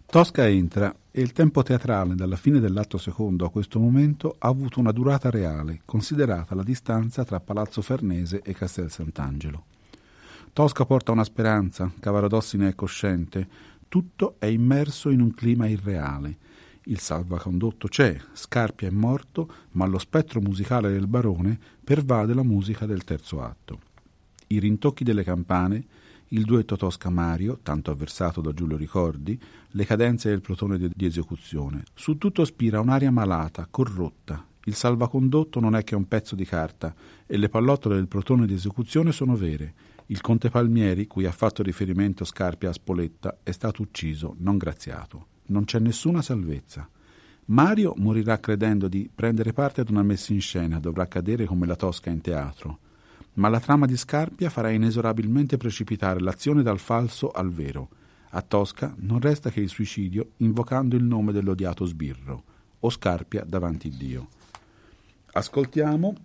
Tosca 0.05 0.47
entra 0.47 0.95
e 1.11 1.19
il 1.19 1.33
tempo 1.33 1.63
teatrale 1.63 2.15
dalla 2.15 2.37
fine 2.37 2.61
dell'atto 2.61 2.97
secondo 2.97 3.45
a 3.45 3.51
questo 3.51 3.77
momento 3.77 4.37
ha 4.39 4.47
avuto 4.47 4.79
una 4.79 4.93
durata 4.93 5.29
reale, 5.29 5.81
considerata 5.83 6.55
la 6.55 6.63
distanza 6.63 7.25
tra 7.25 7.41
Palazzo 7.41 7.81
Farnese 7.81 8.41
e 8.41 8.53
Castel 8.53 8.89
Sant'Angelo. 8.89 9.65
Tosca 10.53 10.85
porta 10.85 11.11
una 11.11 11.25
speranza, 11.25 11.91
Cavaradossi 11.99 12.55
ne 12.55 12.69
è 12.69 12.73
cosciente, 12.73 13.49
tutto 13.89 14.35
è 14.39 14.45
immerso 14.45 15.09
in 15.09 15.19
un 15.19 15.33
clima 15.33 15.67
irreale 15.67 16.37
il 16.85 16.99
salvacondotto 16.99 17.87
c'è, 17.87 18.17
Scarpia 18.33 18.87
è 18.87 18.91
morto, 18.91 19.47
ma 19.73 19.85
lo 19.85 19.99
spettro 19.99 20.41
musicale 20.41 20.91
del 20.91 21.05
barone 21.05 21.59
pervade 21.83 22.33
la 22.33 22.41
musica 22.41 22.87
del 22.87 23.03
terzo 23.03 23.43
atto. 23.43 23.79
I 24.47 24.57
rintocchi 24.57 25.03
delle 25.03 25.23
campane, 25.23 25.85
il 26.29 26.43
duetto 26.43 26.77
Tosca-Mario, 26.77 27.59
tanto 27.61 27.91
avversato 27.91 28.41
da 28.41 28.51
Giulio 28.53 28.77
Ricordi, 28.77 29.39
le 29.69 29.85
cadenze 29.85 30.29
del 30.29 30.41
plotone 30.41 30.79
di, 30.79 31.05
esecuzione. 31.05 31.83
Su 31.93 32.17
tutto 32.17 32.45
spira 32.45 32.79
un'aria 32.79 33.11
malata, 33.11 33.67
corrotta. 33.69 34.43
Il 34.63 34.73
salvacondotto 34.73 35.59
non 35.59 35.75
è 35.75 35.83
che 35.83 35.95
un 35.95 36.07
pezzo 36.07 36.35
di 36.35 36.45
carta 36.45 36.95
e 37.27 37.37
le 37.37 37.49
pallottole 37.49 37.95
del 37.95 38.07
plotone 38.07 38.47
di 38.47 38.55
esecuzione 38.55 39.11
sono 39.11 39.35
vere. 39.35 39.73
Il 40.07 40.21
conte 40.21 40.49
Palmieri, 40.49 41.05
cui 41.05 41.25
ha 41.25 41.31
fatto 41.31 41.61
riferimento 41.61 42.25
Scarpia 42.25 42.69
a 42.69 42.73
Spoletta, 42.73 43.37
è 43.43 43.51
stato 43.51 43.83
ucciso, 43.83 44.35
non 44.39 44.57
graziato 44.57 45.27
non 45.47 45.65
c'è 45.65 45.79
nessuna 45.79 46.21
salvezza. 46.21 46.87
Mario 47.45 47.93
morirà 47.97 48.39
credendo 48.39 48.87
di 48.87 49.09
prendere 49.13 49.51
parte 49.51 49.81
ad 49.81 49.89
una 49.89 50.03
messa 50.03 50.31
in 50.31 50.41
scena, 50.41 50.79
dovrà 50.79 51.07
cadere 51.07 51.45
come 51.45 51.65
la 51.65 51.75
Tosca 51.75 52.09
in 52.09 52.21
teatro. 52.21 52.79
Ma 53.33 53.49
la 53.49 53.59
trama 53.59 53.85
di 53.85 53.97
Scarpia 53.97 54.49
farà 54.49 54.69
inesorabilmente 54.69 55.57
precipitare 55.57 56.19
l'azione 56.19 56.63
dal 56.63 56.79
falso 56.79 57.31
al 57.31 57.51
vero. 57.51 57.89
A 58.29 58.41
Tosca 58.41 58.93
non 58.99 59.19
resta 59.19 59.49
che 59.49 59.59
il 59.59 59.69
suicidio 59.69 60.31
invocando 60.37 60.95
il 60.95 61.03
nome 61.03 61.33
dell'odiato 61.33 61.83
sbirro, 61.85 62.43
o 62.79 62.89
Scarpia 62.89 63.43
davanti 63.45 63.87
a 63.87 63.97
Dio. 63.97 64.27
Ascoltiamo 65.33 66.15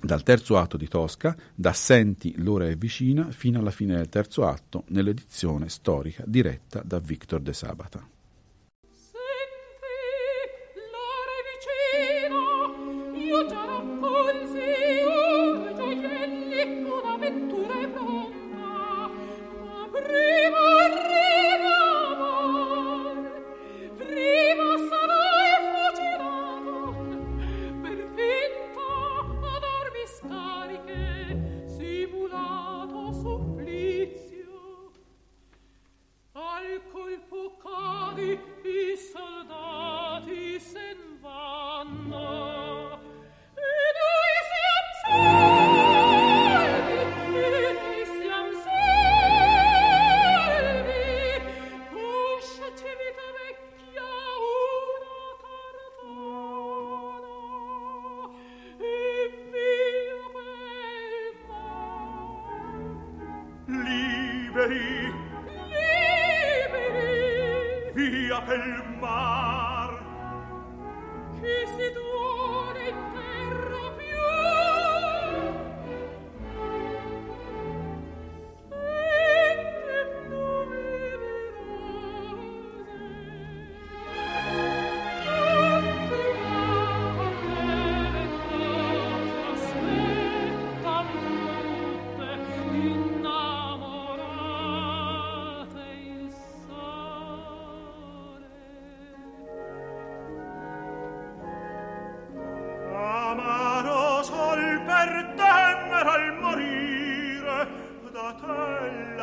dal 0.00 0.22
terzo 0.22 0.58
atto 0.58 0.76
di 0.76 0.88
Tosca, 0.88 1.36
da 1.54 1.72
Senti 1.72 2.34
l'ora 2.38 2.68
è 2.68 2.76
vicina, 2.76 3.30
fino 3.30 3.58
alla 3.58 3.70
fine 3.70 3.96
del 3.96 4.08
terzo 4.08 4.46
atto, 4.46 4.84
nell'edizione 4.88 5.68
storica 5.68 6.24
diretta 6.26 6.82
da 6.84 6.98
Victor 6.98 7.40
de 7.40 7.52
Sabata. 7.52 8.15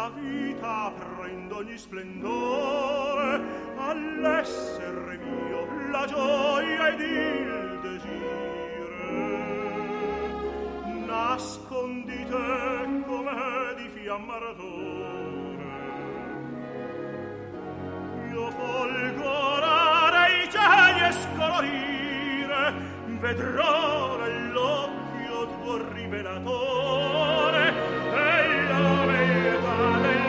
la 0.03 0.09
vita 0.09 0.91
prendo 1.15 1.57
ogni 1.57 1.77
splendore 1.77 3.41
all'essere 3.77 5.17
mio 5.17 5.65
la 5.91 6.05
gioia 6.05 6.87
ed 6.89 6.99
il 6.99 7.79
desire. 7.81 8.81
Nascondite 11.05 13.03
come 13.05 13.73
di 13.77 13.89
fiamma 13.93 14.35
ardore. 14.35 15.71
Io 18.29 18.51
folgorare 18.51 20.43
i 20.43 20.49
cieli 20.49 20.99
e 21.07 21.11
scolorire 21.13 22.73
vedrò 23.21 24.17
nell'occhio 24.17 25.47
tuo 25.47 25.93
rivelatore. 25.93 27.42
Vale 29.43 30.22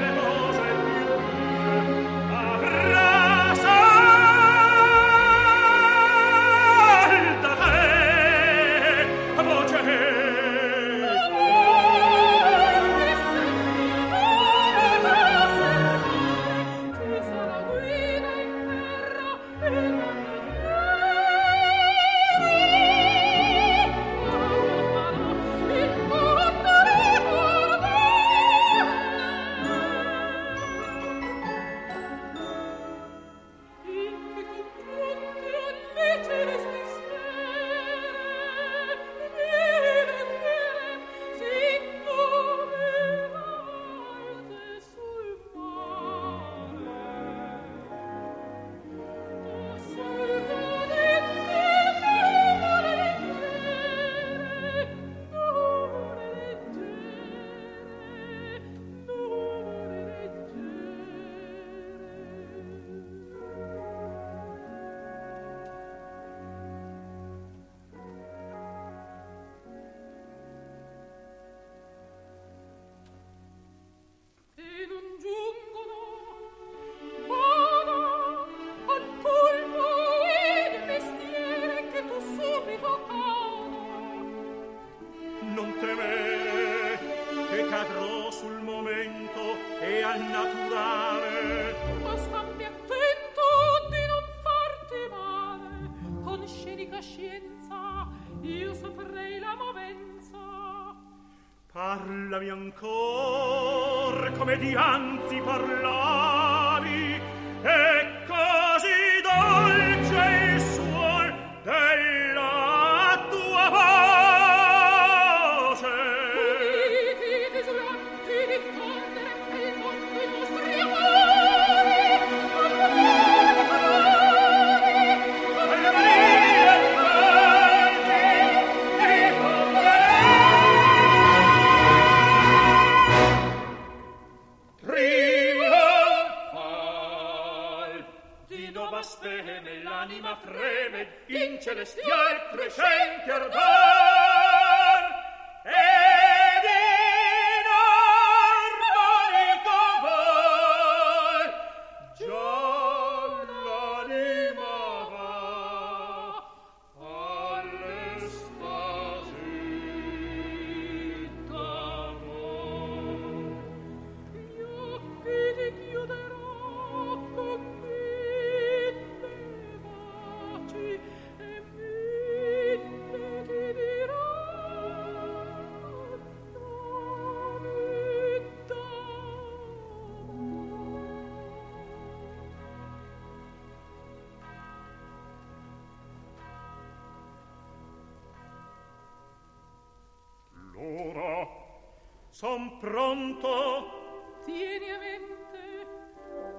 Son 192.44 192.78
pronto. 192.78 194.42
Tieni 194.44 194.90
a 194.90 194.98
mente 194.98 195.86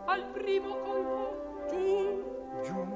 al 0.07 0.31
primo 0.31 0.79
colpo. 0.79 1.67
Giù, 1.69 2.63
giù. 2.63 2.87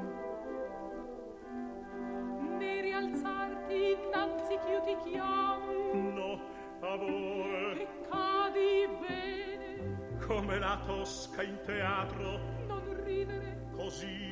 Ne 2.57 2.81
rialzarti 2.81 3.91
innanzi 3.91 4.57
ch'io 4.65 4.81
ti 4.81 4.97
chiamo. 5.07 5.93
No, 5.93 6.39
a 6.79 6.95
voi. 6.95 7.79
E 7.79 7.87
cadi 8.09 8.87
bene. 9.01 10.17
Come 10.25 10.57
la 10.57 10.81
tosca 10.83 11.43
in 11.43 11.59
teatro. 11.63 12.39
Non 12.65 13.03
ridere. 13.03 13.67
Così 13.75 14.28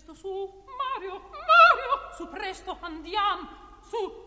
presto 0.00 0.14
su, 0.14 0.64
Mario, 0.66 1.20
Mario, 1.20 2.16
su 2.16 2.30
presto 2.30 2.78
andiam, 2.80 3.48
su 3.90 4.19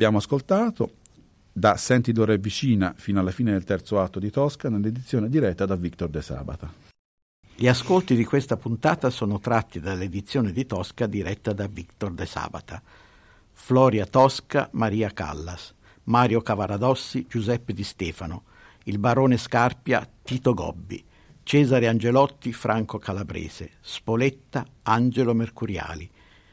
Abbiamo 0.00 0.16
ascoltato 0.16 0.92
da 1.52 1.76
Senti 1.76 2.12
d'ora 2.12 2.34
vicina 2.36 2.94
fino 2.96 3.20
alla 3.20 3.32
fine 3.32 3.52
del 3.52 3.64
terzo 3.64 4.00
atto 4.00 4.18
di 4.18 4.30
Tosca 4.30 4.70
nell'edizione 4.70 5.28
diretta 5.28 5.66
da 5.66 5.76
Victor 5.76 6.08
De 6.08 6.22
Sabata. 6.22 6.72
Gli 7.54 7.68
ascolti 7.68 8.14
di 8.14 8.24
questa 8.24 8.56
puntata 8.56 9.10
sono 9.10 9.40
tratti 9.40 9.78
dall'edizione 9.78 10.52
di 10.52 10.64
Tosca 10.64 11.06
diretta 11.06 11.52
da 11.52 11.66
Victor 11.66 12.12
De 12.12 12.24
Sabata. 12.24 12.82
Floria 13.52 14.06
Tosca, 14.06 14.70
Maria 14.72 15.10
Callas, 15.10 15.74
Mario 16.04 16.40
Cavaradossi, 16.40 17.26
Giuseppe 17.28 17.74
Di 17.74 17.84
Stefano, 17.84 18.44
il 18.84 18.96
barone 18.96 19.36
Scarpia, 19.36 20.08
Tito 20.22 20.54
Gobbi, 20.54 21.04
Cesare 21.42 21.88
Angelotti, 21.88 22.54
Franco 22.54 22.96
Calabrese, 22.96 23.72
Spoletta, 23.82 24.64
Angelo 24.84 25.34
Mercuriali, 25.34 26.10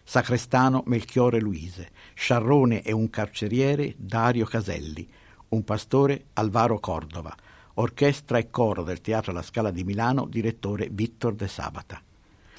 Sacrestano 0.10 0.84
Melchiore 0.86 1.42
Luise, 1.42 1.90
Sciarrone 2.14 2.82
e 2.82 2.94
un 2.94 3.10
carceriere 3.10 3.94
Dario 3.98 4.46
Caselli, 4.46 5.06
un 5.50 5.66
pastore 5.66 6.28
Alvaro 6.36 6.80
Cordova, 6.80 7.36
orchestra 7.74 8.38
e 8.38 8.50
coro 8.50 8.84
del 8.84 9.02
Teatro 9.02 9.34
La 9.34 9.42
Scala 9.42 9.70
di 9.70 9.84
Milano, 9.84 10.26
direttore 10.26 10.88
Vittor 10.90 11.36
De 11.36 11.50
Sabata. 11.50 12.02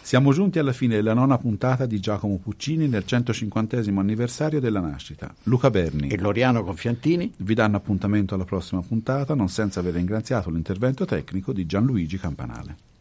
Siamo 0.03 0.35
giunti 0.35 0.59
alla 0.59 0.75
fine 0.75 0.97
della 0.97 1.15
nona 1.15 1.39
puntata 1.39 1.87
di 1.87 1.99
Giacomo 2.01 2.37
Puccini 2.37 2.87
nel 2.87 3.07
150 3.07 3.79
anniversario 3.79 4.61
della 4.61 4.81
nascita. 4.81 5.35
Luca 5.45 5.71
Berni 5.71 6.09
e 6.09 6.19
Loriano 6.19 6.63
Confiantini 6.63 7.33
vi 7.39 7.55
danno 7.55 7.79
appuntamento 7.79 8.35
alla 8.35 8.45
prossima 8.45 8.83
puntata, 8.83 9.35
non 9.35 9.49
senza 9.49 9.81
aver 9.81 9.95
ringraziato 9.95 10.51
l'intervento 10.51 11.07
tecnico 11.07 11.55
di 11.55 11.65
Gianluigi 11.65 12.19
Campanale. 12.19 12.98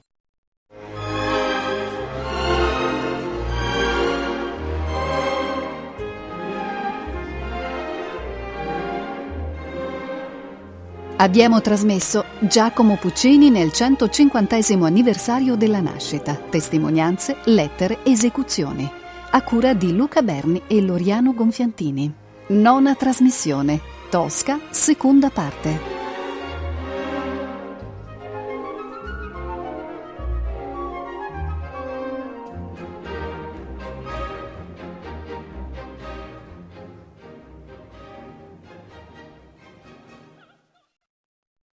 Abbiamo 11.20 11.61
trasmesso 11.61 12.26
Giacomo 12.41 12.95
Puccini 12.97 13.49
nel 13.49 13.72
150 13.72 14.59
anniversario 14.86 15.55
della 15.55 15.80
nascita, 15.80 16.36
testimonianze, 16.36 17.38
lettere, 17.45 17.99
esecuzioni, 18.03 18.88
a 19.32 19.41
cura 19.41 19.74
di 19.74 19.95
Luca 19.95 20.22
Berni 20.22 20.61
e 20.68 20.80
Loriano 20.80 21.34
Gonfiantini. 21.34 22.13
Nona 22.49 22.93
trasmissione, 22.93 23.82
Tosca, 24.11 24.59
seconda 24.70 25.32
parte. 25.32 26.07